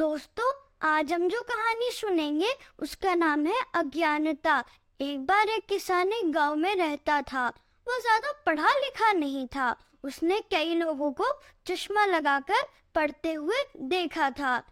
[0.00, 0.50] दोस्तों,
[0.82, 4.54] आज हम जो कहानी सुनेंगे, उसका नाम है अज्ञानता।
[5.00, 7.46] एक बार एक किसान एक गाँव में रहता था।
[7.86, 9.74] वो ज़्यादा पढ़ा लिखा नहीं था।
[10.04, 11.26] उसने कई लोगों को
[11.66, 12.62] चश्मा लगाकर
[12.94, 14.62] पढ़ते हुए देखा था।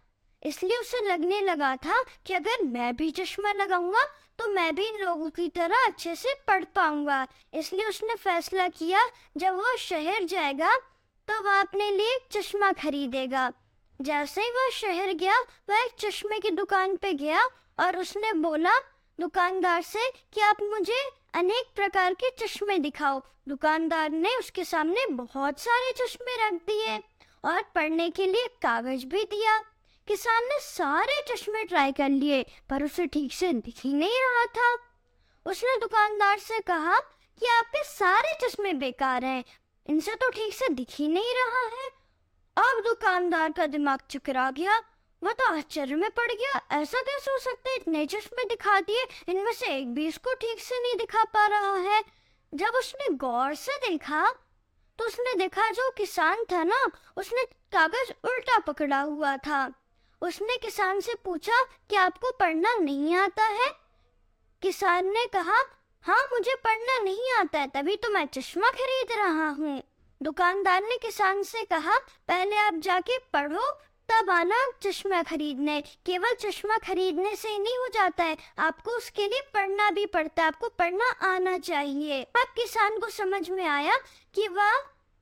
[0.41, 4.03] इसलिए उसे लगने लगा था कि अगर मैं भी चश्मा लगाऊँगा
[4.39, 9.07] तो मैं भी इन लोगों की तरह अच्छे से पढ़ पाऊँगा। इसलिए उसने फैसला किया,
[9.37, 10.75] जब वो शहर जाएगा
[11.27, 13.51] तो वह अपने लिए चश्मा खरीदेगा।
[14.01, 15.39] जैसे ही वह शहर गया
[15.69, 17.45] वह एक चश्मे की दुकान पे गया
[17.79, 18.73] और उसने बोला,
[19.19, 25.59] दुकानदार से, कि आप मुझे अनेक प्रकार के चश्मे दिखाओ। दुकानदार ने उसके सामने बहुत
[25.59, 26.97] सारे चश्मे रख दिए
[27.45, 29.57] और पढ़ने के लिए कागज़ भी दिया।
[30.07, 34.45] किसान ने सारे चश्मे ट्राई कर लिए, पर उसे ठीक से दिख ही नहीं रहा
[34.45, 34.77] था।
[35.51, 36.99] उसने दुकानदार से कहा,
[37.39, 39.43] कि आपके सारे चश्मे बेकार हैं।
[39.89, 41.98] इनसे तो ठीक से दिख ही नहीं रहा है।
[42.57, 44.77] अब दुकानदार का दिमाग चकरा गया।
[45.21, 47.75] वह तो आश्चर्य में पड़ गया। ऐसा कैसे हो सकता है?
[47.75, 51.75] इतने चश्मे दिखा दिए। इनमें से एक भी इसको ठीक से नहीं दिखा पा रहा
[51.75, 52.03] है।
[52.53, 54.29] जब उसने गौर से देखा
[54.99, 56.77] तो उसने देखा जो किसान था ना,
[57.17, 59.71] उसने कागज़ उल्टा पकड़ा हुआ था।
[60.21, 63.69] उसने किसान से पूछा कि आपको पढ़ना नहीं आता है?
[64.61, 65.59] किसान ने कहा
[66.05, 69.81] हाँ मुझे पढ़ना नहीं आता है, तभी तो मैं चश्मा खरीद रहा हूँ।
[70.23, 71.97] दुकानदार ने किसान से कहा,
[72.27, 73.71] पहले आप जाके पढ़ो,
[74.09, 79.41] तब आना चश्मा खरीदने। केवल चश्मा खरीदने से नहीं हो जाता है, आपको उसके लिए
[79.53, 83.97] पढ़ना भी पड़ता है, आपको पढ़ना आना चाहिए। अब किसान को समझ में आया
[84.35, 84.71] कि वह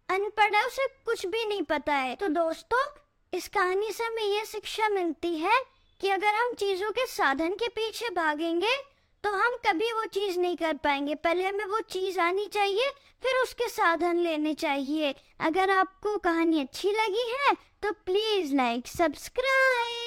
[0.10, 2.86] अनपढ़ है, उसे कुछ भी नहीं पता है। तो दोस्तों,
[3.34, 5.62] इस कहानी से हमें ये शिक्षा मिलती है
[6.02, 8.76] कि अगर हम चीज़ों के साधन के पीछे भागेंगे
[9.24, 12.90] तो हम कभी वो चीज़ नहीं कर पाएँगे। पहले हमें वो चीज़ आनी चाहिए,
[13.24, 20.07] फिर उसके साधन लेने चाहिए। अगर आपको कहानी अच्छी लगी है तो प्लीज़ लाइक सब्सक्राइब